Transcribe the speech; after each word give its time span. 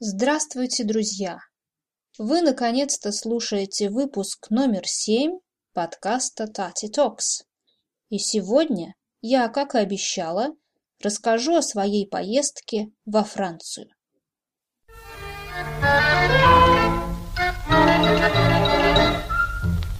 Здравствуйте, 0.00 0.84
друзья! 0.84 1.40
Вы 2.18 2.40
наконец-то 2.40 3.10
слушаете 3.10 3.90
выпуск 3.90 4.48
номер 4.48 4.86
семь 4.86 5.40
подкаста 5.74 6.44
Tati 6.44 6.88
Talks. 6.88 7.42
И 8.08 8.18
сегодня 8.18 8.94
я, 9.22 9.48
как 9.48 9.74
и 9.74 9.78
обещала, 9.78 10.54
расскажу 11.02 11.56
о 11.56 11.62
своей 11.62 12.06
поездке 12.06 12.92
во 13.06 13.24
Францию. 13.24 13.88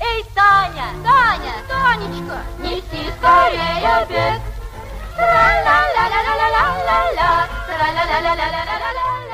Эй, 0.01 0.25
Таня! 0.33 0.95
Таня! 1.03 1.55
Танечка! 1.67 2.45
Неси 2.61 3.11
скорее 3.19 3.97
обед! 3.97 4.41
Тра-ла-ла-ла-ла-ла-ла-ла! 5.17 7.49
Тра-ла-ла-ла-ла-ла-ла-ла! 7.67 9.28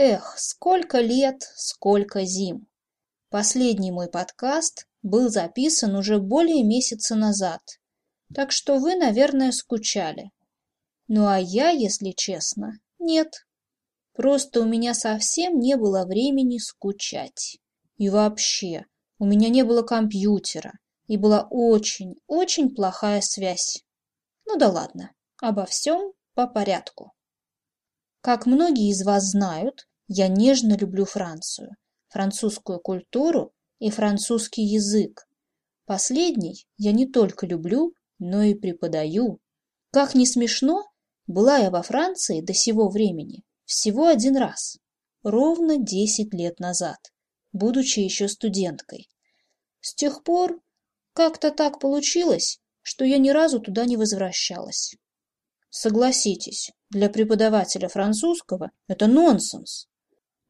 Эх, 0.00 0.38
сколько 0.38 1.00
лет, 1.00 1.42
сколько 1.56 2.24
зим. 2.24 2.68
Последний 3.30 3.90
мой 3.90 4.08
подкаст 4.08 4.86
был 5.02 5.28
записан 5.28 5.96
уже 5.96 6.20
более 6.20 6.62
месяца 6.62 7.16
назад, 7.16 7.60
так 8.32 8.52
что 8.52 8.78
вы, 8.78 8.94
наверное, 8.94 9.50
скучали. 9.50 10.30
Ну 11.08 11.26
а 11.26 11.40
я, 11.40 11.70
если 11.70 12.12
честно, 12.12 12.78
нет. 13.00 13.44
Просто 14.12 14.60
у 14.60 14.66
меня 14.66 14.94
совсем 14.94 15.58
не 15.58 15.76
было 15.76 16.04
времени 16.06 16.58
скучать. 16.58 17.58
И 17.96 18.08
вообще, 18.08 18.84
у 19.18 19.26
меня 19.26 19.48
не 19.48 19.64
было 19.64 19.82
компьютера, 19.82 20.74
и 21.08 21.16
была 21.16 21.48
очень, 21.50 22.14
очень 22.28 22.72
плохая 22.72 23.20
связь. 23.20 23.82
Ну 24.46 24.56
да 24.58 24.68
ладно, 24.68 25.10
обо 25.40 25.66
всем 25.66 26.12
по 26.34 26.46
порядку. 26.46 27.14
Как 28.20 28.46
многие 28.46 28.90
из 28.90 29.04
вас 29.04 29.30
знают, 29.30 29.87
я 30.08 30.28
нежно 30.28 30.76
люблю 30.76 31.04
Францию, 31.04 31.76
французскую 32.08 32.80
культуру 32.80 33.52
и 33.78 33.90
французский 33.90 34.62
язык. 34.62 35.28
Последний 35.84 36.66
я 36.76 36.92
не 36.92 37.06
только 37.06 37.46
люблю, 37.46 37.94
но 38.18 38.42
и 38.42 38.54
преподаю. 38.54 39.38
Как 39.90 40.14
ни 40.14 40.24
смешно, 40.24 40.84
была 41.26 41.58
я 41.58 41.70
во 41.70 41.82
Франции 41.82 42.40
до 42.40 42.54
сего 42.54 42.88
времени 42.88 43.44
всего 43.64 44.06
один 44.06 44.36
раз, 44.36 44.78
ровно 45.22 45.76
10 45.76 46.32
лет 46.32 46.58
назад, 46.58 46.98
будучи 47.52 48.00
еще 48.00 48.28
студенткой. 48.28 49.08
С 49.80 49.94
тех 49.94 50.24
пор 50.24 50.60
как-то 51.12 51.50
так 51.50 51.80
получилось, 51.80 52.60
что 52.80 53.04
я 53.04 53.18
ни 53.18 53.28
разу 53.28 53.60
туда 53.60 53.84
не 53.84 53.98
возвращалась. 53.98 54.94
Согласитесь, 55.68 56.70
для 56.88 57.10
преподавателя 57.10 57.88
французского 57.88 58.70
это 58.86 59.06
нонсенс. 59.06 59.87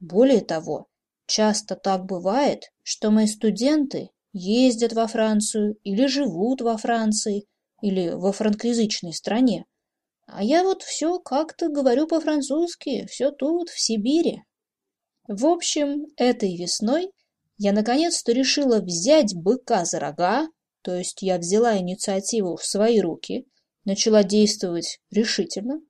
Более 0.01 0.41
того, 0.41 0.87
часто 1.27 1.75
так 1.75 2.05
бывает, 2.05 2.71
что 2.83 3.11
мои 3.11 3.27
студенты 3.27 4.11
ездят 4.33 4.93
во 4.93 5.07
Францию 5.07 5.77
или 5.83 6.07
живут 6.07 6.61
во 6.61 6.77
Франции 6.77 7.47
или 7.83 8.11
во 8.11 8.33
франкоязычной 8.33 9.13
стране, 9.13 9.65
а 10.31 10.45
я 10.45 10.63
вот 10.63 10.83
все 10.83 11.19
как-то 11.19 11.69
говорю 11.69 12.07
по-французски, 12.07 13.07
все 13.07 13.31
тут, 13.31 13.71
в 13.71 13.81
Сибири. 13.81 14.43
В 15.27 15.47
общем, 15.47 16.07
этой 16.17 16.55
весной 16.55 17.11
я 17.57 17.73
наконец-то 17.73 18.33
решила 18.33 18.81
взять 18.81 19.35
быка 19.35 19.87
за 19.87 19.99
рога, 19.99 20.49
то 20.83 20.95
есть 20.95 21.23
я 21.23 21.39
взяла 21.39 21.79
инициативу 21.79 22.57
в 22.57 22.65
свои 22.65 23.01
руки, 23.01 23.47
начала 23.85 24.23
действовать 24.23 25.01
решительно 25.11 25.81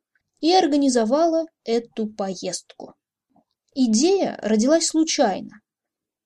и 0.41 0.53
организовала 0.53 1.47
эту 1.65 2.07
поездку. 2.07 2.95
Идея 3.81 4.37
родилась 4.43 4.89
случайно. 4.89 5.61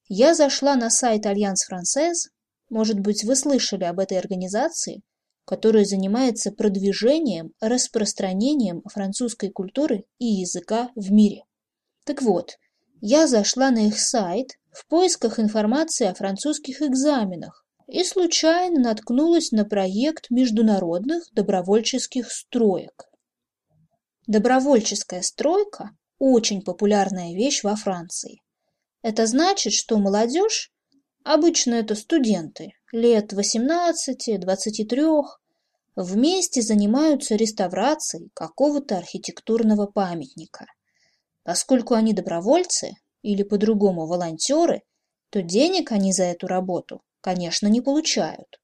Я 0.09 0.35
зашла 0.35 0.75
на 0.75 0.89
сайт 0.89 1.27
Альянс 1.27 1.65
Францез, 1.65 2.31
может 2.71 2.99
быть, 2.99 3.25
вы 3.25 3.37
слышали 3.37 3.85
об 3.85 3.99
этой 4.01 4.19
организации, 4.19 5.03
которая 5.45 5.85
занимается 5.85 6.51
продвижением, 6.51 7.53
распространением 7.61 8.81
французской 8.91 9.51
культуры 9.51 10.07
и 10.19 10.25
языка 10.25 10.89
в 10.97 11.13
мире. 11.13 11.43
Так 12.05 12.23
вот, 12.23 12.57
я 13.03 13.27
зашла 13.27 13.71
на 13.71 13.87
их 13.87 14.01
сайт 14.01 14.53
в 14.71 14.87
поисках 14.87 15.39
информации 15.39 16.07
о 16.07 16.15
французских 16.15 16.81
экзаменах 16.81 17.67
и 17.87 18.03
случайно 18.03 18.81
наткнулась 18.81 19.53
на 19.53 19.67
проект 19.67 20.31
международных 20.31 21.25
добровольческих 21.35 22.33
строек. 22.33 23.11
Добровольческая 24.27 25.21
стройка 25.21 25.91
очень 26.25 26.63
популярная 26.63 27.35
вещь 27.35 27.65
во 27.65 27.75
Франции. 27.75 28.43
Это 29.03 29.27
значит, 29.27 29.73
что 29.73 29.99
молодежь, 29.99 30.71
обычно 31.25 31.75
это 31.75 31.97
студенты, 31.97 32.75
лет 32.93 33.33
18-23, 33.33 35.25
вместе 35.97 36.63
занимаются 36.63 37.35
реставрацией 37.35 38.31
какого-то 38.35 38.99
архитектурного 38.99 39.87
памятника. 39.87 40.67
Поскольку 41.43 41.95
они 41.95 42.13
добровольцы, 42.13 42.93
или 43.23 43.43
по-другому 43.43 44.07
волонтеры, 44.07 44.83
то 45.31 45.43
денег 45.43 45.91
они 45.91 46.13
за 46.13 46.23
эту 46.23 46.47
работу, 46.47 47.03
конечно, 47.21 47.67
не 47.67 47.81
получают. 47.81 48.61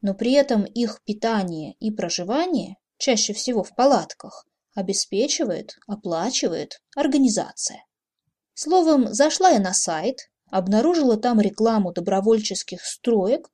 Но 0.00 0.14
при 0.14 0.32
этом 0.32 0.64
их 0.64 1.02
питание 1.04 1.74
и 1.80 1.90
проживание, 1.90 2.76
чаще 2.96 3.34
всего 3.34 3.62
в 3.62 3.74
палатках, 3.74 4.46
обеспечивает, 4.74 5.76
оплачивает 5.86 6.80
организация. 6.96 7.84
Словом, 8.54 9.12
зашла 9.12 9.50
я 9.50 9.60
на 9.60 9.72
сайт, 9.72 10.30
обнаружила 10.50 11.16
там 11.16 11.40
рекламу 11.40 11.92
добровольческих 11.92 12.84
строек 12.84 13.50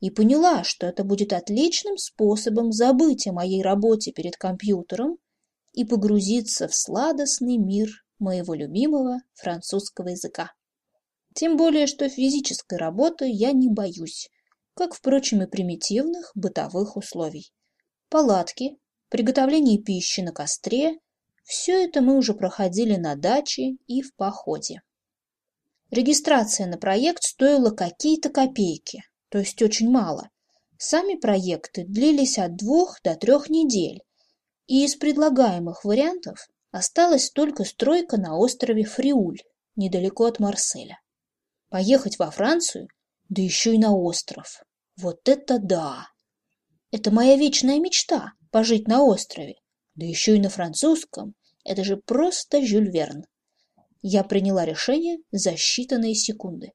и 0.00 0.10
поняла, 0.10 0.64
что 0.64 0.86
это 0.86 1.04
будет 1.04 1.32
отличным 1.32 1.96
способом 1.98 2.72
забыть 2.72 3.26
о 3.26 3.32
моей 3.32 3.62
работе 3.62 4.12
перед 4.12 4.36
компьютером 4.36 5.18
и 5.72 5.84
погрузиться 5.84 6.66
в 6.66 6.74
сладостный 6.74 7.58
мир 7.58 7.90
моего 8.18 8.54
любимого 8.54 9.20
французского 9.34 10.08
языка. 10.08 10.52
Тем 11.34 11.56
более, 11.56 11.86
что 11.86 12.08
физической 12.08 12.78
работы 12.78 13.28
я 13.28 13.52
не 13.52 13.68
боюсь, 13.68 14.28
как, 14.74 14.94
впрочем, 14.94 15.42
и 15.42 15.46
примитивных 15.46 16.32
бытовых 16.34 16.96
условий. 16.96 17.52
Палатки, 18.08 18.78
приготовление 19.10 19.78
пищи 19.78 20.20
на 20.20 20.32
костре– 20.32 20.98
все 21.42 21.84
это 21.84 22.00
мы 22.00 22.16
уже 22.16 22.32
проходили 22.32 22.96
на 22.96 23.16
даче 23.16 23.76
и 23.88 24.02
в 24.02 24.14
походе. 24.14 24.82
Регистрация 25.90 26.68
на 26.68 26.78
проект 26.78 27.24
стоила 27.24 27.70
какие-то 27.70 28.30
копейки, 28.30 29.02
то 29.28 29.38
есть 29.38 29.60
очень 29.60 29.90
мало. 29.90 30.30
Сами 30.78 31.16
проекты 31.16 31.84
длились 31.84 32.38
от 32.38 32.56
двух 32.56 33.00
до 33.02 33.16
трех 33.16 33.50
недель, 33.50 34.00
и 34.68 34.84
из 34.84 34.94
предлагаемых 34.94 35.84
вариантов 35.84 36.48
осталась 36.70 37.30
только 37.30 37.64
стройка 37.64 38.16
на 38.16 38.38
острове 38.38 38.84
Фриуль, 38.84 39.40
недалеко 39.74 40.26
от 40.26 40.38
Марселя. 40.38 41.00
Поехать 41.68 42.20
во 42.20 42.30
Францию, 42.30 42.86
да 43.28 43.42
еще 43.42 43.74
и 43.74 43.78
на 43.78 43.92
остров. 43.92 44.62
Вот 44.96 45.28
это 45.28 45.58
да! 45.58 46.06
Это 46.92 47.10
моя 47.10 47.36
вечная 47.36 47.80
мечта 47.80 48.34
пожить 48.50 48.88
на 48.88 49.02
острове, 49.04 49.56
да 49.94 50.06
еще 50.06 50.36
и 50.36 50.40
на 50.40 50.48
французском. 50.48 51.34
Это 51.64 51.84
же 51.84 51.96
просто 51.96 52.64
Жюль 52.64 52.90
Верн. 52.90 53.26
Я 54.02 54.24
приняла 54.24 54.64
решение 54.64 55.18
за 55.30 55.52
считанные 55.52 56.14
секунды. 56.14 56.72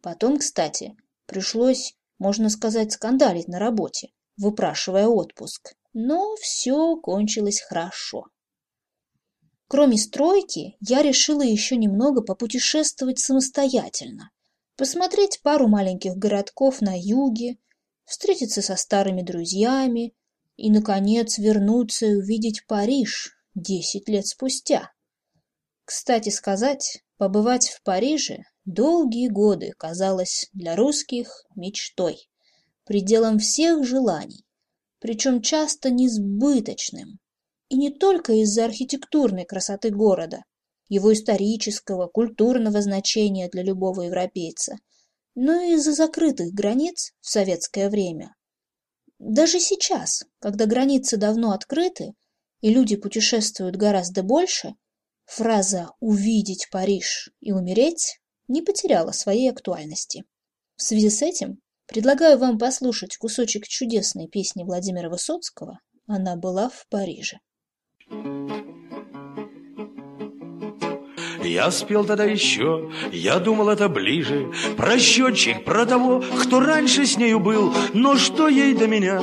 Потом, 0.00 0.38
кстати, 0.38 0.96
пришлось, 1.26 1.94
можно 2.18 2.48
сказать, 2.50 2.92
скандалить 2.92 3.48
на 3.48 3.58
работе, 3.58 4.10
выпрашивая 4.36 5.06
отпуск. 5.06 5.74
Но 5.92 6.34
все 6.36 6.96
кончилось 6.96 7.60
хорошо. 7.60 8.26
Кроме 9.68 9.96
стройки, 9.96 10.76
я 10.80 11.02
решила 11.02 11.42
еще 11.42 11.76
немного 11.76 12.22
попутешествовать 12.22 13.18
самостоятельно, 13.18 14.30
посмотреть 14.76 15.40
пару 15.42 15.68
маленьких 15.68 16.14
городков 16.16 16.80
на 16.80 16.92
юге, 16.94 17.56
встретиться 18.04 18.60
со 18.60 18.76
старыми 18.76 19.22
друзьями, 19.22 20.12
и, 20.56 20.70
наконец, 20.70 21.38
вернуться 21.38 22.06
и 22.06 22.14
увидеть 22.14 22.66
Париж 22.66 23.36
десять 23.54 24.08
лет 24.08 24.26
спустя. 24.26 24.92
Кстати 25.84 26.28
сказать, 26.28 27.02
побывать 27.16 27.68
в 27.68 27.82
Париже 27.82 28.44
долгие 28.64 29.28
годы 29.28 29.72
казалось 29.76 30.48
для 30.52 30.76
русских 30.76 31.44
мечтой, 31.56 32.28
пределом 32.84 33.38
всех 33.38 33.84
желаний, 33.84 34.44
причем 35.00 35.42
часто 35.42 35.90
несбыточным, 35.90 37.18
и 37.68 37.76
не 37.76 37.90
только 37.90 38.32
из-за 38.34 38.64
архитектурной 38.64 39.44
красоты 39.44 39.90
города, 39.90 40.44
его 40.88 41.12
исторического, 41.12 42.06
культурного 42.06 42.82
значения 42.82 43.48
для 43.48 43.62
любого 43.62 44.02
европейца, 44.02 44.76
но 45.34 45.60
и 45.60 45.74
из-за 45.74 45.92
закрытых 45.92 46.52
границ 46.52 47.12
в 47.20 47.30
советское 47.30 47.88
время, 47.88 48.34
даже 49.24 49.60
сейчас, 49.60 50.24
когда 50.40 50.66
границы 50.66 51.16
давно 51.16 51.52
открыты 51.52 52.14
и 52.60 52.74
люди 52.74 52.96
путешествуют 52.96 53.76
гораздо 53.76 54.24
больше, 54.24 54.74
Фраза 55.26 55.90
«увидеть 56.00 56.68
Париж 56.72 57.30
и 57.40 57.52
умереть» 57.52 58.18
не 58.48 58.62
потеряла 58.62 59.12
своей 59.12 59.48
актуальности. 59.48 60.24
В 60.74 60.82
связи 60.82 61.08
с 61.08 61.22
этим 61.22 61.60
предлагаю 61.86 62.36
вам 62.36 62.58
послушать 62.58 63.16
кусочек 63.16 63.68
чудесной 63.68 64.26
песни 64.26 64.64
Владимира 64.64 65.08
Высоцкого 65.08 65.78
«Она 66.08 66.34
была 66.34 66.68
в 66.68 66.84
Париже». 66.88 67.38
Я 71.42 71.70
спел 71.70 72.04
тогда 72.04 72.24
еще, 72.24 72.90
я 73.12 73.38
думал 73.38 73.68
это 73.68 73.88
ближе. 73.88 74.50
Про 74.76 74.98
счетчик, 74.98 75.64
про 75.64 75.86
того, 75.86 76.22
кто 76.42 76.60
раньше 76.60 77.06
с 77.06 77.16
нею 77.16 77.40
был. 77.40 77.72
Но 77.92 78.16
что 78.16 78.48
ей 78.48 78.74
до 78.74 78.86
меня? 78.86 79.20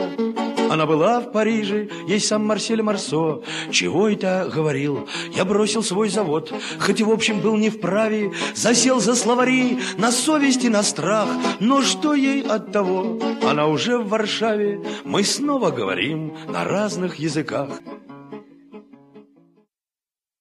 Она 0.70 0.86
была 0.86 1.20
в 1.20 1.32
Париже, 1.32 1.90
ей 2.08 2.20
сам 2.20 2.46
Марсель 2.46 2.84
Марсо. 2.84 3.42
Чего 3.72 4.08
это 4.08 4.50
говорил? 4.54 5.08
Я 5.34 5.44
бросил 5.44 5.82
свой 5.82 6.10
завод. 6.10 6.54
Хоть 6.80 7.00
и 7.00 7.04
в 7.04 7.10
общем 7.10 7.40
был 7.40 7.58
не 7.58 7.72
вправе 7.72 8.32
Засел 8.54 9.00
за 9.00 9.16
словари, 9.16 9.80
на 9.98 10.12
совесть 10.12 10.64
и 10.64 10.70
на 10.70 10.84
страх. 10.84 11.28
Но 11.60 11.82
что 11.82 12.14
ей 12.14 12.44
от 12.44 12.72
того? 12.72 13.20
Она 13.44 13.66
уже 13.66 13.98
в 13.98 14.10
Варшаве. 14.10 14.82
Мы 15.04 15.24
снова 15.24 15.72
говорим 15.72 16.36
на 16.48 16.64
разных 16.66 17.16
языках 17.16 17.70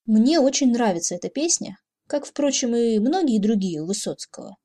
Мне 0.08 0.40
очень 0.40 0.72
нравится 0.72 1.16
эта 1.16 1.28
песня, 1.28 1.76
как, 2.06 2.24
впрочем, 2.24 2.74
и 2.74 2.98
многие 2.98 3.38
другие 3.38 3.82
у 3.82 3.86
Высоцкого. 3.86 4.56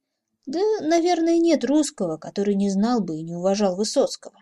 Да, 0.45 0.61
наверное, 0.79 1.37
нет 1.37 1.65
русского, 1.65 2.15
который 2.15 2.55
не 2.55 2.69
знал 2.69 3.01
бы 3.01 3.17
и 3.17 3.23
не 3.23 3.35
уважал 3.35 3.75
Высоцкого. 3.75 4.37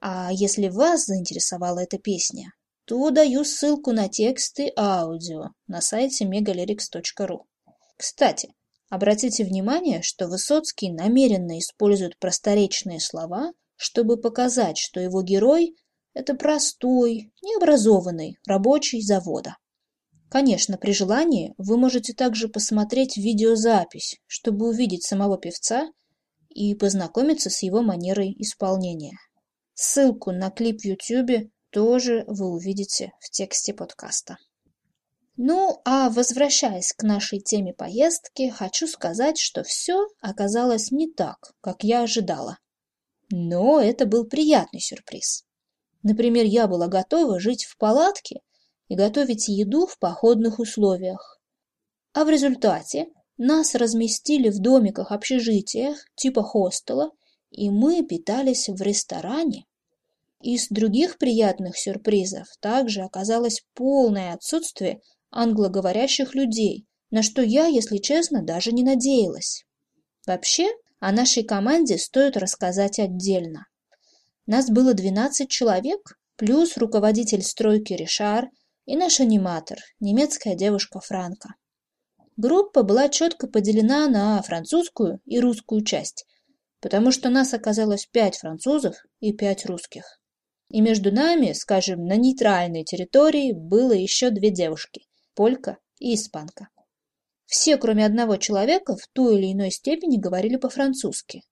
А 0.00 0.32
если 0.32 0.70
вас 0.70 1.06
заинтересовала 1.06 1.78
эта 1.78 1.98
песня, 1.98 2.52
то 2.84 3.10
даю 3.10 3.44
ссылку 3.44 3.92
на 3.92 4.08
тексты 4.08 4.72
аудио 4.76 5.50
на 5.68 5.80
сайте 5.80 6.24
megalyrics.ru. 6.24 7.42
Кстати, 7.96 8.52
обратите 8.90 9.44
внимание, 9.44 10.02
что 10.02 10.26
Высоцкий 10.26 10.90
намеренно 10.90 11.60
использует 11.60 12.18
просторечные 12.18 12.98
слова, 12.98 13.52
чтобы 13.76 14.16
показать, 14.16 14.78
что 14.78 14.98
его 14.98 15.22
герой– 15.22 15.76
это 16.12 16.34
простой, 16.34 17.32
необразованный 17.40 18.36
рабочий 18.48 19.00
завода. 19.00 19.58
Конечно, 20.34 20.76
при 20.78 20.90
желании 20.90 21.54
вы 21.58 21.76
можете 21.76 22.12
также 22.12 22.48
посмотреть 22.48 23.16
видеозапись, 23.16 24.16
чтобы 24.26 24.66
увидеть 24.66 25.04
самого 25.04 25.38
певца 25.38 25.92
и 26.48 26.74
познакомиться 26.74 27.50
с 27.50 27.62
его 27.62 27.82
манерой 27.82 28.34
исполнения. 28.38 29.16
Ссылку 29.74 30.32
на 30.32 30.50
клип 30.50 30.80
в 30.80 30.84
YouTube 30.86 31.52
тоже 31.70 32.24
вы 32.26 32.46
увидите 32.46 33.12
в 33.20 33.30
тексте 33.30 33.72
подкаста. 33.72 34.38
Ну, 35.36 35.80
а 35.84 36.10
возвращаясь 36.10 36.92
к 36.92 37.04
нашей 37.04 37.38
теме 37.38 37.72
поездки, 37.72 38.50
хочу 38.50 38.88
сказать, 38.88 39.38
что 39.38 39.62
все 39.62 40.08
оказалось 40.20 40.90
не 40.90 41.08
так, 41.12 41.54
как 41.60 41.84
я 41.84 42.02
ожидала. 42.02 42.58
Но 43.30 43.80
это 43.80 44.04
был 44.04 44.24
приятный 44.24 44.80
сюрприз. 44.80 45.44
Например, 46.02 46.44
я 46.44 46.66
была 46.66 46.88
готова 46.88 47.38
жить 47.38 47.66
в 47.66 47.76
палатке 47.78 48.40
и 48.88 48.96
готовить 48.96 49.48
еду 49.48 49.86
в 49.86 49.98
походных 49.98 50.58
условиях. 50.58 51.40
А 52.12 52.24
в 52.24 52.30
результате 52.30 53.08
нас 53.36 53.74
разместили 53.74 54.48
в 54.48 54.60
домиках-общежитиях 54.60 55.96
типа 56.14 56.42
хостела 56.42 57.10
и 57.54 57.70
мы 57.70 58.02
питались 58.02 58.68
в 58.68 58.82
ресторане. 58.82 59.66
Из 60.42 60.68
других 60.68 61.18
приятных 61.18 61.78
сюрпризов 61.78 62.48
также 62.60 63.02
оказалось 63.02 63.64
полное 63.74 64.34
отсутствие 64.34 65.00
англоговорящих 65.30 66.34
людей, 66.34 66.86
на 67.10 67.22
что 67.22 67.42
я, 67.42 67.66
если 67.66 67.98
честно, 67.98 68.42
даже 68.42 68.72
не 68.72 68.82
надеялась. 68.82 69.64
Вообще, 70.26 70.68
о 70.98 71.12
нашей 71.12 71.44
команде 71.44 71.96
стоит 71.96 72.36
рассказать 72.36 72.98
отдельно. 72.98 73.66
Нас 74.46 74.68
было 74.68 74.92
12 74.92 75.48
человек, 75.48 76.18
плюс 76.36 76.76
руководитель 76.76 77.42
стройки 77.42 77.92
Ришар 77.92 78.50
и 78.86 78.96
наш 78.96 79.20
аниматор, 79.20 79.78
немецкая 80.00 80.54
девушка 80.54 81.00
Франка. 81.00 81.54
Группа 82.36 82.82
была 82.82 83.08
четко 83.08 83.46
поделена 83.46 84.08
на 84.08 84.42
французскую 84.42 85.20
и 85.24 85.40
русскую 85.40 85.84
часть, 85.84 86.26
потому 86.80 87.12
что 87.12 87.30
нас 87.30 87.54
оказалось 87.54 88.06
пять 88.06 88.36
французов 88.36 88.96
и 89.20 89.32
пять 89.32 89.66
русских. 89.66 90.20
И 90.68 90.80
между 90.80 91.12
нами, 91.12 91.52
скажем, 91.52 92.04
на 92.06 92.16
нейтральной 92.16 92.84
территории 92.84 93.52
было 93.52 93.92
еще 93.92 94.30
две 94.30 94.50
девушки– 94.50 95.06
полька 95.34 95.78
и 95.98 96.14
испанка. 96.14 96.68
Все, 97.46 97.76
кроме 97.76 98.04
одного 98.04 98.36
человека, 98.36 98.96
в 98.96 99.06
той 99.12 99.38
или 99.38 99.52
иной 99.52 99.70
степени 99.70 100.18
говорили 100.18 100.56
по-французски. 100.56 101.42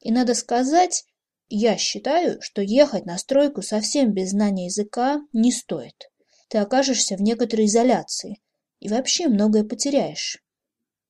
И 0.00 0.10
надо 0.10 0.34
сказать, 0.34 1.04
я 1.48 1.76
считаю, 1.76 2.40
что 2.40 2.62
ехать 2.62 3.06
на 3.06 3.18
стройку 3.18 3.60
совсем 3.60 4.12
без 4.12 4.30
знания 4.30 4.66
языка 4.66 5.20
не 5.32 5.52
стоит. 5.52 6.08
Ты 6.48 6.58
окажешься 6.58 7.16
в 7.16 7.22
некоторой 7.22 7.66
изоляции 7.66 8.40
и 8.80 8.88
вообще 8.88 9.28
многое 9.28 9.64
потеряешь. 9.64 10.38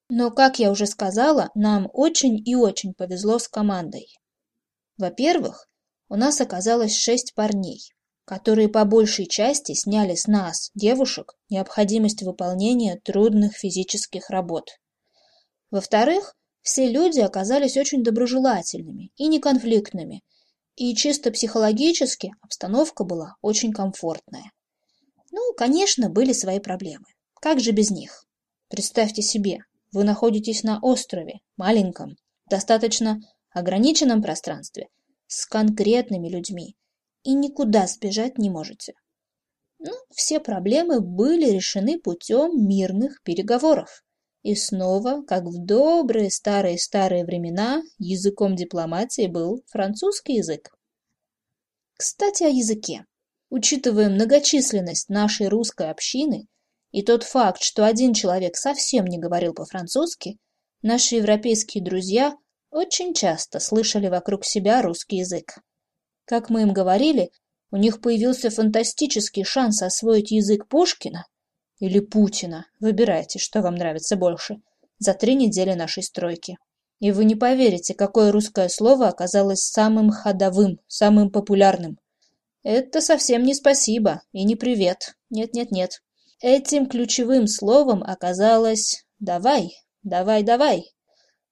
Но, 0.08 0.30
как 0.30 0.58
я 0.58 0.70
уже 0.70 0.86
сказала, 0.86 1.50
нам 1.54 1.90
очень 1.92 2.40
и 2.48 2.54
очень 2.54 2.94
повезло 2.94 3.38
с 3.38 3.48
командой. 3.48 4.06
Во-первых, 4.98 5.68
у 6.08 6.16
нас 6.16 6.40
оказалось 6.40 6.96
шесть 6.96 7.34
парней, 7.34 7.80
которые 8.24 8.68
по 8.68 8.84
большей 8.84 9.26
части 9.26 9.74
сняли 9.74 10.14
с 10.14 10.26
нас, 10.26 10.70
девушек, 10.74 11.34
необходимость 11.50 12.22
выполнения 12.22 13.00
трудных 13.04 13.56
физических 13.56 14.30
работ. 14.30 14.70
Во-вторых, 15.70 16.36
все 16.62 16.88
люди 16.88 17.20
оказались 17.20 17.76
очень 17.76 18.02
доброжелательными 18.02 19.10
и 19.16 19.26
неконфликтными, 19.28 20.22
и 20.76 20.94
чисто 20.94 21.30
психологически 21.30 22.32
обстановка 22.40 23.04
была 23.04 23.34
очень 23.42 23.72
комфортная. 23.72 24.50
Ну, 25.36 25.52
конечно, 25.52 26.08
были 26.08 26.32
свои 26.32 26.60
проблемы. 26.60 27.04
Как 27.42 27.60
же 27.60 27.72
без 27.72 27.90
них? 27.90 28.24
Представьте 28.68 29.20
себе, 29.20 29.58
вы 29.92 30.02
находитесь 30.02 30.62
на 30.62 30.80
острове, 30.80 31.40
маленьком, 31.58 32.16
достаточно 32.48 33.20
ограниченном 33.50 34.22
пространстве, 34.22 34.88
с 35.26 35.44
конкретными 35.44 36.30
людьми, 36.30 36.74
и 37.22 37.34
никуда 37.34 37.86
сбежать 37.86 38.38
не 38.38 38.48
можете. 38.48 38.94
Ну, 39.78 39.92
все 40.10 40.40
проблемы 40.40 41.00
были 41.02 41.50
решены 41.50 42.00
путем 42.00 42.66
мирных 42.66 43.22
переговоров. 43.22 44.02
И 44.40 44.54
снова, 44.54 45.22
как 45.22 45.44
в 45.44 45.62
добрые 45.62 46.30
старые-старые 46.30 47.26
времена, 47.26 47.82
языком 47.98 48.56
дипломатии 48.56 49.26
был 49.26 49.62
французский 49.66 50.36
язык. 50.36 50.74
Кстати, 51.98 52.44
о 52.44 52.48
языке. 52.48 53.04
Учитывая 53.48 54.08
многочисленность 54.08 55.08
нашей 55.08 55.48
русской 55.48 55.90
общины, 55.90 56.48
и 56.90 57.02
тот 57.02 57.22
факт, 57.22 57.62
что 57.62 57.86
один 57.86 58.12
человек 58.12 58.56
совсем 58.56 59.04
не 59.06 59.18
говорил 59.18 59.54
по-французски, 59.54 60.38
наши 60.82 61.16
европейские 61.16 61.84
друзья 61.84 62.34
очень 62.70 63.14
часто 63.14 63.60
слышали 63.60 64.08
вокруг 64.08 64.44
себя 64.44 64.82
русский 64.82 65.18
язык. 65.18 65.58
Как 66.24 66.50
мы 66.50 66.62
им 66.62 66.72
говорили, 66.72 67.30
у 67.70 67.76
них 67.76 68.00
появился 68.00 68.50
фантастический 68.50 69.44
шанс 69.44 69.82
освоить 69.82 70.30
язык 70.30 70.68
Пушкина 70.68 71.26
или 71.78 72.00
Путина, 72.00 72.66
выбирайте, 72.80 73.38
что 73.38 73.62
вам 73.62 73.76
нравится 73.76 74.16
больше, 74.16 74.56
за 74.98 75.14
три 75.14 75.34
недели 75.34 75.74
нашей 75.74 76.02
стройки. 76.02 76.56
И 77.00 77.12
вы 77.12 77.24
не 77.24 77.34
поверите, 77.34 77.94
какое 77.94 78.32
русское 78.32 78.68
слово 78.68 79.08
оказалось 79.08 79.60
самым 79.60 80.10
ходовым, 80.10 80.80
самым 80.88 81.30
популярным. 81.30 81.98
Это 82.68 83.00
совсем 83.00 83.44
не 83.44 83.54
спасибо 83.54 84.22
и 84.32 84.42
не 84.42 84.56
привет. 84.56 85.14
Нет-нет-нет. 85.30 86.02
Этим 86.40 86.88
ключевым 86.88 87.46
словом 87.46 88.02
оказалось 88.02 89.06
«давай, 89.20 89.70
давай, 90.02 90.42
давай». 90.42 90.92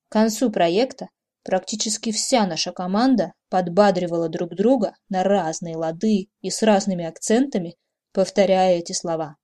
К 0.09 0.13
концу 0.13 0.51
проекта 0.51 1.11
практически 1.45 2.11
вся 2.11 2.49
наша 2.49 2.73
команда 2.73 3.33
подбадривала 3.49 4.29
друг 4.29 4.57
друга 4.57 4.97
на 5.09 5.23
разные 5.23 5.77
лады 5.77 6.31
и 6.41 6.51
с 6.51 6.65
разными 6.65 7.05
акцентами, 7.05 7.77
повторяя 8.13 8.79
эти 8.79 8.91
слова. 8.91 9.37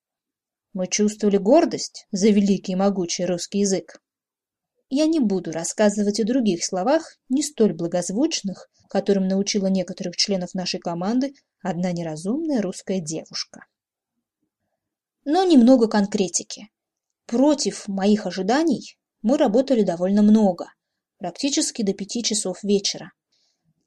Мы 0.72 0.88
чувствовали 0.88 1.36
гордость 1.36 2.08
за 2.10 2.30
великий 2.30 2.72
и 2.72 2.76
могучий 2.76 3.24
русский 3.26 3.60
язык. 3.60 4.02
Я 4.88 5.06
не 5.06 5.20
буду 5.20 5.52
рассказывать 5.52 6.18
о 6.18 6.24
других 6.24 6.64
словах, 6.64 7.16
не 7.28 7.44
столь 7.44 7.74
благозвучных, 7.74 8.68
которым 8.88 9.28
научила 9.28 9.68
некоторых 9.68 10.16
членов 10.16 10.52
нашей 10.52 10.80
команды 10.80 11.32
одна 11.62 11.92
неразумная 11.92 12.62
русская 12.62 13.00
девушка 13.00 13.66
но 15.24 15.44
немного 15.44 15.88
конкретики. 15.88 16.70
Против 17.26 17.86
моих 17.88 18.26
ожиданий 18.26 18.98
мы 19.22 19.36
работали 19.36 19.82
довольно 19.82 20.22
много, 20.22 20.72
практически 21.18 21.82
до 21.82 21.92
пяти 21.92 22.22
часов 22.22 22.62
вечера. 22.64 23.12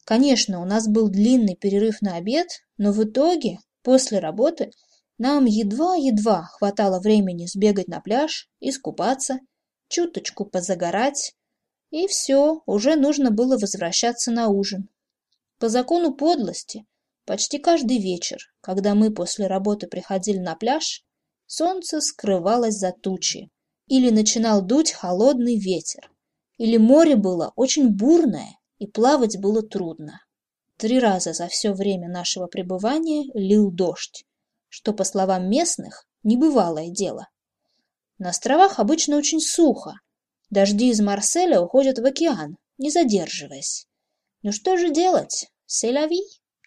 Конечно, 0.05 0.61
у 0.61 0.65
нас 0.65 0.87
был 0.87 1.09
длинный 1.09 1.55
перерыв 1.55 2.01
на 2.01 2.15
обед, 2.15 2.47
но 2.77 2.91
в 2.91 3.03
итоге, 3.03 3.59
после 3.81 4.19
работы, 4.19 4.71
Нам 5.19 5.45
едва-едва 5.45 6.43
хватало 6.43 6.99
времени 6.99 7.45
сбегать 7.45 7.87
на 7.87 8.01
пляж, 8.01 8.49
искупаться, 8.59 9.39
чуточку 9.87 10.43
позагорать, 10.43 11.35
и 11.91 12.07
все, 12.07 12.63
уже 12.65 12.95
нужно 12.95 13.29
было 13.29 13.57
возвращаться 13.57 14.31
на 14.31 14.47
ужин. 14.47 14.89
По 15.59 15.69
закону 15.69 16.15
подлости, 16.15 16.85
почти 17.25 17.57
каждый 17.59 17.99
вечер, 17.99 18.39
когда 18.61 18.95
мы 18.95 19.13
после 19.13 19.47
работы 19.47 19.87
приходили 19.87 20.39
на 20.39 20.55
пляж, 20.55 21.03
солнце 21.45 22.01
скрывалось 22.01 22.75
за 22.75 22.91
тучи, 22.91 23.49
или 23.87 24.09
начинал 24.09 24.61
дуть 24.61 24.91
холодный 24.91 25.57
ветер, 25.57 26.11
или 26.57 26.77
море 26.77 27.15
было 27.15 27.53
очень 27.55 27.89
бурное, 27.89 28.59
и 28.77 28.87
плавать 28.87 29.39
было 29.39 29.61
трудно. 29.61 30.19
Три 30.77 30.99
раза 30.99 31.33
за 31.33 31.47
все 31.47 31.73
время 31.73 32.09
нашего 32.09 32.47
пребывания 32.47 33.29
лил 33.33 33.71
дождь, 33.71 34.25
что, 34.69 34.93
по 34.93 35.03
словам 35.03 35.49
местных, 35.49 36.07
небывалое 36.23 36.89
дело. 36.89 37.29
На 38.17 38.29
островах 38.29 38.79
обычно 38.79 39.17
очень 39.17 39.39
сухо. 39.39 39.93
Дожди 40.49 40.89
из 40.89 40.99
Марселя 40.99 41.61
уходят 41.61 41.99
в 41.99 42.05
океан, 42.05 42.57
не 42.77 42.89
задерживаясь. 42.89 43.87
Но 44.41 44.51
что 44.51 44.77
же 44.77 44.91
делать? 44.91 45.47
Селяви, 45.65 46.21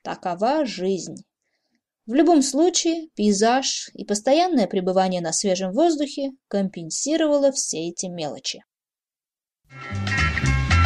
такова 0.06 0.64
жизнь. 0.64 1.16
В 2.06 2.14
любом 2.14 2.40
случае, 2.40 3.08
пейзаж 3.16 3.90
и 3.92 4.04
постоянное 4.04 4.68
пребывание 4.68 5.20
на 5.20 5.32
свежем 5.32 5.72
воздухе 5.72 6.30
компенсировало 6.46 7.50
все 7.50 7.88
эти 7.88 8.06
мелочи. 8.06 8.62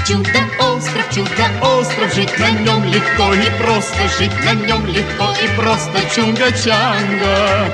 Чудо-остров, 0.07 1.07
чудо-остров, 1.15 2.15
жить 2.15 2.39
на 2.39 2.51
нем 2.65 2.83
легко 2.85 3.35
и 3.35 3.63
просто, 3.63 4.09
жить 4.19 4.33
на 4.47 4.55
нем 4.55 4.87
легко 4.87 5.29
и 5.45 5.47
просто, 5.55 5.99
чунга-чанга. 6.15 7.69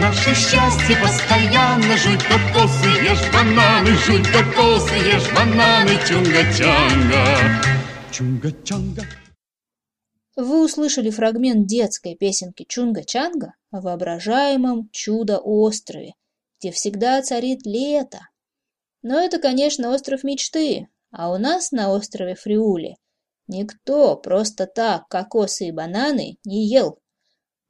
Наше 0.00 0.34
счастье 0.34 0.96
постоянно, 0.96 1.96
жуй 1.98 2.16
кокосы, 2.16 2.88
ешь 3.04 3.30
бананы, 3.34 3.92
жуй 4.06 4.24
кокосы, 4.24 4.94
ешь 4.94 5.30
бананы, 5.34 5.92
чунга-чанга. 6.08 7.22
Чунга-чанга. 8.10 9.04
Вы 10.36 10.64
услышали 10.64 11.08
фрагмент 11.10 11.66
детской 11.66 12.14
песенки 12.14 12.66
Чунга-Чанга 12.68 13.52
о 13.70 13.80
воображаемом 13.80 14.90
чудо-острове, 14.92 16.14
где 16.60 16.70
всегда 16.70 17.20
царит 17.22 17.64
лето. 17.64 18.28
Но 19.02 19.18
это, 19.18 19.38
конечно, 19.38 19.94
остров 19.94 20.24
мечты, 20.24 20.88
а 21.10 21.32
у 21.32 21.38
нас 21.38 21.72
на 21.72 21.90
острове 21.90 22.34
Фриуле 22.34 22.96
никто 23.48 24.16
просто 24.16 24.66
так 24.66 25.08
кокосы 25.08 25.68
и 25.68 25.72
бананы 25.72 26.38
не 26.44 26.66
ел. 26.68 26.98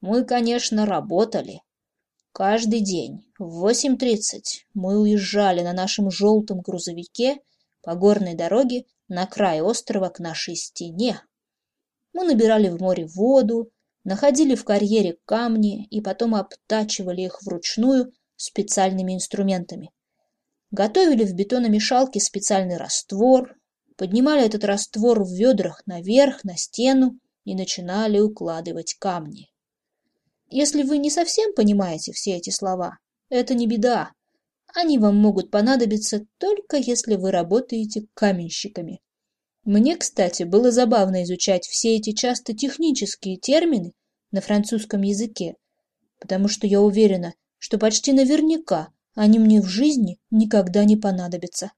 Мы, 0.01 0.25
конечно, 0.25 0.87
работали. 0.87 1.63
Каждый 2.33 2.81
день 2.81 3.25
в 3.39 3.67
8.30 3.67 4.65
мы 4.75 5.01
уезжали 5.01 5.63
на 5.63 5.73
нашем 5.73 6.11
желтом 6.11 6.61
грузовике 6.61 7.39
по 7.83 7.95
горной 7.95 8.35
дороге 8.35 8.85
на 9.09 9.27
край 9.27 9.63
острова 9.63 10.09
к 10.09 10.19
нашей 10.19 10.57
стене. 10.57 11.23
Мы 12.17 12.25
набирали 12.25 12.71
в 12.71 12.81
море 12.81 13.05
воду, 13.05 13.71
находили 14.03 14.55
в 14.55 14.65
карьере 14.65 15.19
камни 15.27 15.85
и 15.89 16.01
потом 16.01 16.35
обтачивали 16.35 17.21
их 17.21 17.43
вручную 17.43 18.11
специальными 18.37 19.15
инструментами. 19.15 19.91
Готовили 20.71 21.27
в 21.27 21.35
бетономешалке 21.35 22.21
специальный 22.21 22.79
раствор, 22.79 23.55
поднимали 23.99 24.47
этот 24.47 24.65
раствор 24.65 25.25
в 25.25 25.31
ведрах 25.31 25.83
наверх, 25.85 26.43
на 26.43 26.57
стену 26.57 27.21
и 27.45 27.55
начинали 27.55 28.19
укладывать 28.19 28.95
камни. 28.95 29.51
Если 30.49 30.85
вы 30.85 30.97
не 30.97 31.11
совсем 31.11 31.53
понимаете 31.53 32.13
все 32.13 32.37
эти 32.37 32.49
слова, 32.49 32.97
это 33.29 33.53
не 33.53 33.67
беда. 33.67 34.13
Они 34.75 34.97
вам 34.97 35.17
могут 35.17 35.51
понадобиться 35.51 36.25
только 36.39 36.79
если 36.79 37.17
вы 37.17 37.31
работаете 37.31 38.07
каменщиками. 38.15 39.03
Мне, 39.67 39.97
кстати, 39.97 40.45
было 40.45 40.71
забавно 40.71 41.25
изучать 41.25 41.67
все 41.67 41.97
эти 41.97 42.13
часто 42.13 42.55
технические 42.55 43.37
термины 43.37 43.95
на 44.31 44.41
французском 44.41 45.03
языке, 45.03 45.57
потому 46.21 46.47
что 46.47 46.69
я 46.69 46.81
уверена, 46.81 47.35
что 47.59 47.77
почти 47.77 48.13
наверняка 48.13 48.93
они 49.17 49.41
мне 49.41 49.61
в 49.61 49.67
жизни 49.67 50.21
никогда 50.31 50.85
не 50.85 50.97
понадобятся. 50.97 51.73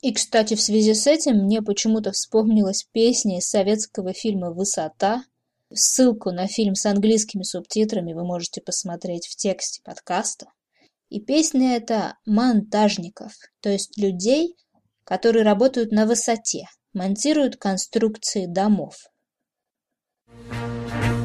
И, 0.00 0.14
кстати, 0.14 0.54
в 0.54 0.62
связи 0.62 0.94
с 0.94 1.06
этим 1.06 1.44
мне 1.44 1.60
почему-то 1.60 2.12
вспомнилась 2.12 2.88
песня 2.92 3.38
из 3.38 3.46
советского 3.46 4.14
фильма 4.14 4.50
«Высота». 4.50 5.22
Ссылку 5.70 6.30
на 6.30 6.46
фильм 6.46 6.76
с 6.76 6.86
английскими 6.86 7.42
субтитрами 7.42 8.14
вы 8.14 8.24
можете 8.24 8.62
посмотреть 8.62 9.26
в 9.26 9.36
тексте 9.36 9.82
подкаста. 9.84 10.46
И 11.10 11.20
песня 11.20 11.76
эта 11.76 12.16
монтажников, 12.24 13.32
то 13.60 13.68
есть 13.68 13.98
людей, 13.98 14.56
которые 15.04 15.44
работают 15.44 15.92
на 15.92 16.06
высоте, 16.06 16.66
монтируют 16.92 17.56
конструкции 17.56 18.46
домов. 18.46 18.94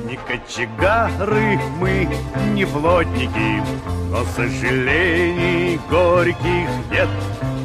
Не 0.05 0.17
кочегары 0.17 1.57
мы, 1.79 2.07
не 2.53 2.65
плотники, 2.65 3.63
но 4.09 4.25
сожалений 4.25 5.79
горьких 5.89 6.69
нет. 6.91 7.09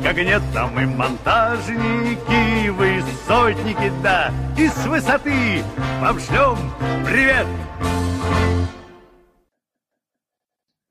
Как 0.02 0.16
нет, 0.16 0.42
там 0.52 0.78
и 0.78 0.84
монтажники, 0.84 2.68
высотники, 2.68 3.90
да, 4.02 4.30
и 4.58 4.68
с 4.68 4.86
высоты 4.86 5.62
вам 6.00 6.20
шлем 6.20 6.58
привет! 7.06 7.46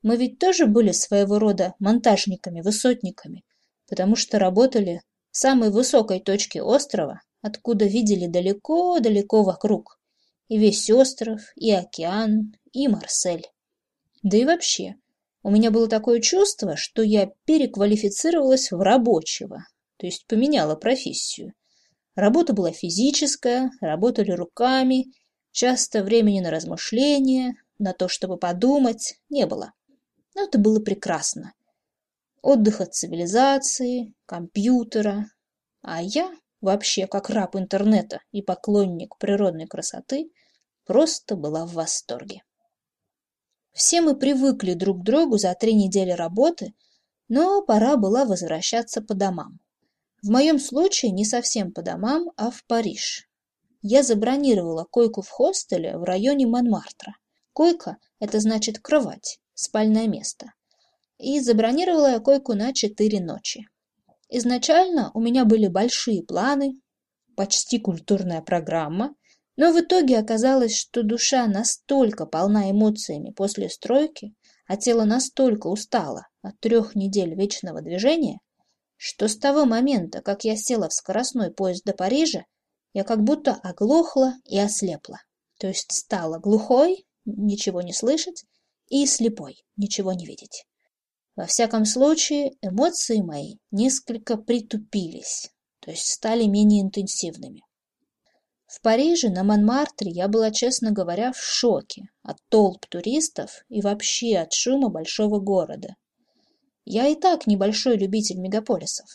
Мы 0.01 0.18
ведь 0.18 0.39
тоже 0.39 0.65
были 0.65 0.92
своего 0.92 1.39
рода 1.39 1.75
монтажниками, 1.80 2.62
высотниками, 2.62 3.44
потому 3.88 4.15
что 4.15 4.38
работали 4.38 5.01
самой 5.34 5.72
высокой 5.72 6.22
точке 6.22 6.62
острова, 6.62 7.22
откуда 7.42 7.86
видели 7.86 8.28
далеко-далеко 8.28 9.44
вокруг 9.44 10.00
и 10.48 10.58
весь 10.58 10.90
остров, 10.90 11.42
и 11.56 11.72
океан, 11.72 12.54
и 12.72 12.88
Марсель. 12.88 13.48
Да 14.22 14.38
и 14.38 14.46
вообще, 14.46 14.96
у 15.42 15.50
меня 15.50 15.72
было 15.72 15.88
такое 15.88 16.22
чувство, 16.22 16.78
что 16.78 17.02
я 17.02 17.32
переквалифицировалась 17.46 18.72
в 18.72 18.80
рабочего, 18.80 19.66
то 19.98 20.06
есть 20.06 20.25
поменяла 20.28 20.75
профессию. 20.75 21.54
Работа 22.16 22.54
была 22.54 22.72
физическая, 22.72 23.72
работали 23.82 24.32
руками, 24.32 25.08
часто 25.52 26.04
времени 26.04 26.40
на 26.40 26.52
размышления, 26.52 27.56
на 27.80 27.94
то, 27.94 28.08
чтобы 28.08 28.38
подумать, 28.38 29.16
не 29.30 29.46
было. 29.46 29.74
Но 30.36 30.44
это 30.44 30.60
было 30.60 30.80
прекрасно. 30.80 31.54
Отдых 32.43 32.81
от 32.81 32.93
цивилизации, 32.93 34.13
компьютера. 34.25 35.27
А 35.81 36.01
я, 36.01 36.29
вообще 36.59 37.07
как 37.07 37.29
раб 37.29 37.55
интернета 37.55 38.19
и 38.33 38.41
поклонник 38.41 39.17
природной 39.17 39.65
красоты, 39.65 40.29
просто 40.83 41.38
была 41.38 41.65
в 41.65 41.71
восторге. 41.71 42.43
Все 43.71 44.01
мы 44.01 44.19
привыкли 44.19 44.73
друг 44.73 45.00
к 45.00 45.03
другу 45.05 45.38
за 45.38 45.55
три 45.55 45.73
недели 45.73 46.12
работы, 46.12 46.73
но 47.29 47.62
пора 47.62 47.95
была 47.95 48.25
возвращаться 48.25 49.01
по 49.01 49.13
домам. 49.13 49.59
В 50.21 50.29
моем 50.29 50.59
случае 50.59 51.12
не 51.12 51.23
совсем 51.23 51.71
по 51.71 51.81
домам, 51.81 52.29
а 52.35 52.51
в 52.51 52.65
Париж. 52.65 53.29
Я 53.81 54.03
забронировала 54.03 54.83
койку 54.83 55.21
в 55.21 55.29
хостеле 55.29 55.97
в 55.97 56.03
районе 56.03 56.45
Монмартра. 56.45 57.15
Койка– 57.53 57.95
это 58.19 58.41
значит 58.41 58.79
кровать, 58.79 59.39
спальное 59.53 60.07
место. 60.07 60.51
И 61.24 61.39
забронировала 61.39 62.12
я 62.12 62.20
койку 62.20 62.53
на 62.53 62.74
четыре 62.74 63.22
ночи. 63.22 63.70
Изначально 64.27 65.10
у 65.13 65.22
меня 65.22 65.46
были 65.46 65.68
большие 65.68 66.22
планы, 66.22 66.82
почти 67.38 67.80
культурная 67.80 68.42
программа, 68.42 69.15
но 69.56 69.72
в 69.72 69.80
итоге 69.80 70.20
оказалось, 70.20 70.75
что 70.75 71.01
душа 71.01 71.48
настолько 71.48 72.25
полна 72.25 72.70
эмоциями 72.70 73.32
после 73.32 73.70
стройки, 73.70 74.34
а 74.68 74.75
тело 74.75 75.06
настолько 75.06 75.68
устало 75.68 76.27
от 76.42 76.60
трех 76.60 76.94
недель 76.94 77.36
вечного 77.36 77.82
движения, 77.82 78.39
что 78.98 79.30
с 79.30 79.38
того 79.38 79.63
момента, 79.63 80.22
как 80.22 80.44
я 80.44 80.58
села 80.58 80.89
в 80.89 80.94
скоростной 80.94 81.51
поезд 81.51 81.86
до 81.86 81.94
Парижа, 81.94 82.44
я 82.92 83.06
как 83.06 83.24
будто 83.24 83.53
оглохла 83.63 84.34
и 84.44 84.60
ослепла. 84.60 85.20
То 85.58 85.68
есть 85.68 85.94
стала 85.94 86.38
глухой, 86.39 87.06
ничего 87.24 87.82
не 87.82 87.94
слышать, 87.94 88.44
и 88.89 89.06
слепой, 89.06 89.63
ничего 89.77 90.12
не 90.12 90.25
видеть. 90.25 90.65
Во 91.36 91.46
всяком 91.48 91.86
случае, 91.86 92.52
эмоции 92.62 93.22
мои 93.22 93.56
несколько 93.72 94.38
притупились, 94.38 95.50
то 95.80 95.90
есть 95.90 96.06
стали 96.06 96.46
менее 96.46 96.84
интенсивными. 96.84 97.63
В 98.68 98.82
Париже, 98.82 99.30
на 99.30 99.44
Монмартре, 99.44 100.12
я 100.12 100.28
была, 100.28 100.52
честно 100.52 100.92
говоря, 100.92 101.32
в 101.32 101.38
шоке 101.38 102.10
от 102.22 102.38
толп 102.50 102.86
туристов 102.88 103.63
и 103.70 103.82
вообще 103.82 104.38
от 104.38 104.54
шума 104.54 104.90
большого 104.90 105.40
города. 105.40 105.96
Я 106.86 107.08
и 107.08 107.16
так 107.16 107.48
небольшой 107.48 107.98
любитель 107.98 108.40
мегаполисов. 108.40 109.08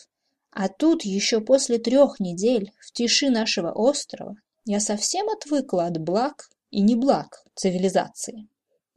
А 0.51 0.67
тут 0.67 1.03
еще 1.03 1.41
после 1.41 1.77
трех 1.77 2.19
недель 2.19 2.71
в 2.79 2.91
тиши 2.91 3.29
нашего 3.29 3.71
острова 3.71 4.35
я 4.65 4.79
совсем 4.79 5.29
отвыкла 5.29 5.85
от 5.85 5.97
благ 5.99 6.49
и 6.71 6.81
неблаг 6.81 7.43
цивилизации. 7.55 8.47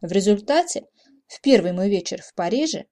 В 0.00 0.10
результате, 0.10 0.86
в 1.26 1.40
первый 1.40 1.72
мой 1.72 1.88
вечер 1.88 2.22
в 2.22 2.34
Париже, 2.34 2.86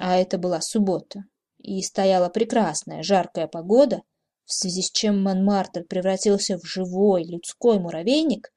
а 0.00 0.16
это 0.16 0.38
была 0.38 0.62
суббота, 0.62 1.24
и 1.58 1.82
стояла 1.82 2.30
прекрасная 2.30 3.02
жаркая 3.02 3.46
погода, 3.46 4.02
в 4.46 4.52
связи 4.52 4.82
с 4.82 4.90
чем 4.90 5.22
Монмартр 5.22 5.84
превратился 5.84 6.58
в 6.58 6.64
живой 6.64 7.24
людской 7.24 7.78
муравейник, 7.78 8.50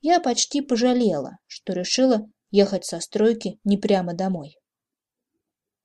я 0.00 0.18
почти 0.18 0.60
пожалела, 0.60 1.38
что 1.46 1.72
решила 1.72 2.26
ехать 2.50 2.84
со 2.84 3.00
стройки 3.00 3.60
не 3.62 3.78
прямо 3.78 4.12
домой. 4.12 4.56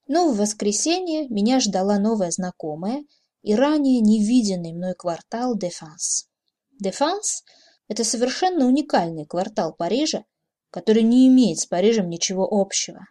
Но 0.07 0.31
в 0.31 0.37
воскресенье 0.37 1.29
меня 1.29 1.59
ждала 1.59 1.99
новая 1.99 2.31
знакомая 2.31 3.03
и 3.43 3.53
ранее 3.53 4.01
невиденный 4.01 4.73
мной 4.73 4.95
квартал 4.95 5.55
Дефанс. 5.55 6.27
Дефанс– 6.79 7.43
это 7.87 8.03
совершенно 8.03 8.65
уникальный 8.65 9.27
квартал 9.27 9.75
Парижа, 9.75 10.25
который 10.71 11.03
не 11.03 11.27
имеет 11.27 11.59
с 11.59 11.67
Парижем 11.67 12.09
ничего 12.09 12.47
общего. 12.49 13.05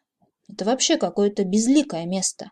Это 0.48 0.64
вообще 0.64 0.96
какое-то 0.96 1.44
безликое 1.44 2.06
место. 2.06 2.50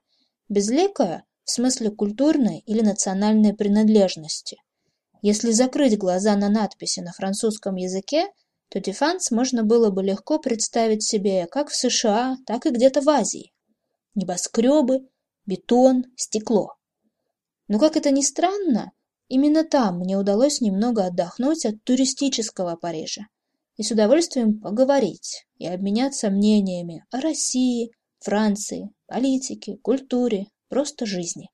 Безликое 0.48 1.24
в 1.44 1.50
смысле 1.50 1.90
культурной 1.90 2.60
или 2.60 2.80
национальной 2.80 3.54
принадлежности. 3.54 4.58
Если 5.22 5.52
закрыть 5.52 5.98
глаза 5.98 6.36
на 6.36 6.48
надписи 6.48 7.00
на 7.00 7.12
французском 7.12 7.76
языке, 7.76 8.28
то 8.68 8.80
Дефанс 8.80 9.30
можно 9.30 9.62
было 9.62 9.90
бы 9.90 10.02
легко 10.02 10.38
представить 10.38 11.02
себе 11.02 11.46
как 11.46 11.70
в 11.70 11.76
США, 11.76 12.36
так 12.46 12.66
и 12.66 12.70
где-то 12.70 13.00
в 13.00 13.08
Азии 13.08 13.54
небоскребы, 14.14 15.08
бетон, 15.46 16.04
стекло. 16.16 16.74
Но, 17.68 17.78
как 17.78 17.96
это 17.96 18.10
ни 18.10 18.22
странно, 18.22 18.92
именно 19.28 19.64
там 19.64 19.98
мне 19.98 20.16
удалось 20.16 20.60
немного 20.60 21.06
отдохнуть 21.06 21.66
от 21.66 21.82
туристического 21.84 22.76
Парижа 22.76 23.26
и 23.76 23.82
с 23.82 23.90
удовольствием 23.90 24.60
поговорить 24.60 25.46
и 25.58 25.66
обменяться 25.66 26.30
мнениями 26.30 27.04
о 27.10 27.20
России, 27.20 27.90
Франции, 28.20 28.90
политике, 29.06 29.76
культуре, 29.82 30.46
просто 30.68 31.06
жизни. 31.06 31.50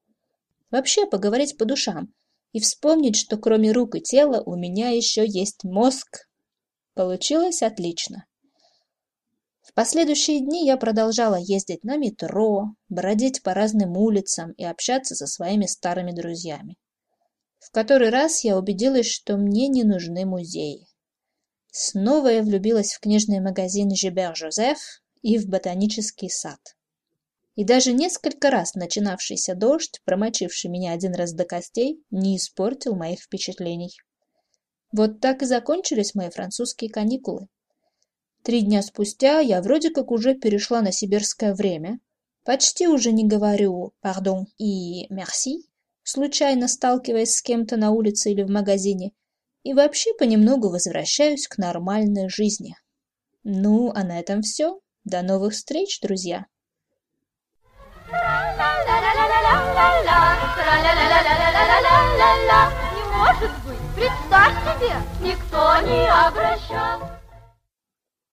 Вообще 0.70 1.06
поговорить 1.06 1.56
по 1.56 1.64
душам 1.64 2.12
и 2.52 2.60
вспомнить, 2.60 3.16
что 3.16 3.36
кроме 3.38 3.72
рук 3.72 3.96
и 3.96 4.00
тела 4.00 4.42
у 4.44 4.56
меня 4.56 4.90
еще 4.90 5.26
есть 5.26 5.64
мозг. 5.64 6.28
Получилось 6.94 7.62
отлично. 7.62 8.26
В 9.62 9.72
последующие 9.72 10.40
дни 10.40 10.66
я 10.66 10.76
продолжала 10.76 11.36
ездить 11.36 11.84
на 11.84 11.96
метро, 11.96 12.74
бродить 12.88 13.42
по 13.42 13.54
разным 13.54 13.96
улицам 13.96 14.52
и 14.52 14.64
общаться 14.64 15.14
со 15.14 15.26
своими 15.26 15.66
старыми 15.66 16.10
друзьями. 16.12 16.76
В 17.60 17.70
который 17.70 18.10
раз 18.10 18.42
я 18.42 18.58
убедилась, 18.58 19.06
что 19.06 19.36
мне 19.36 19.68
не 19.68 19.84
нужны 19.84 20.24
музеи. 20.26 20.86
Снова 21.72 22.28
я 22.28 22.42
влюбилась 22.42 22.92
в 22.92 23.00
книжный 23.00 23.40
магазин 23.40 23.90
Жибер-Жозеф 23.94 24.78
и 25.22 25.38
в 25.38 25.46
ботанический 25.46 26.28
сад. 26.28 26.58
И 27.54 27.64
даже 27.64 27.92
несколько 27.92 28.50
раз 28.50 28.74
начинавшийся 28.74 29.54
дождь, 29.54 30.00
промочивший 30.04 30.70
меня 30.70 30.92
один 30.92 31.14
раз 31.14 31.32
до 31.32 31.44
костей, 31.44 32.02
не 32.10 32.36
испортил 32.36 32.96
моих 32.96 33.20
впечатлений. 33.20 33.92
Вот 34.92 35.20
так 35.20 35.42
и 35.42 35.46
закончились 35.46 36.14
мои 36.14 36.30
французские 36.30 36.90
каникулы. 36.90 37.46
Три 38.42 38.62
дня 38.62 38.82
спустя 38.82 39.38
я 39.40 39.62
вроде 39.62 39.90
как 39.90 40.10
уже 40.10 40.34
перешла 40.34 40.80
на 40.80 40.90
сибирское 40.90 41.54
время, 41.54 42.00
почти 42.44 42.88
уже 42.88 43.12
не 43.12 43.26
говорю 43.28 43.92
«пардон» 44.00 44.46
и 44.58 45.06
«мерси», 45.12 45.68
случайно 46.02 46.66
сталкиваясь 46.66 47.34
с 47.34 47.42
кем-то 47.42 47.76
на 47.76 47.90
улице 47.90 48.32
или 48.32 48.42
в 48.42 48.50
магазине, 48.50 49.12
и 49.62 49.74
вообще 49.74 50.12
понемногу 50.14 50.70
возвращаюсь 50.70 51.46
к 51.46 51.58
нормальной 51.58 52.28
жизни. 52.28 52.76
Ну, 53.44 53.92
а 53.94 54.04
на 54.04 54.18
этом 54.20 54.42
все. 54.42 54.80
До 55.04 55.22
новых 55.22 55.54
встреч, 55.54 56.00
друзья! 56.00 56.46
Не 62.94 63.04
может 63.16 63.50
быть, 63.64 63.78
представь 63.96 64.54
себе, 64.64 64.94
никто 65.22 65.80
не 65.82 66.06
обращал 66.08 67.19